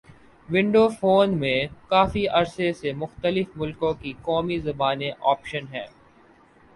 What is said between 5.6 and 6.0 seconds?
ہے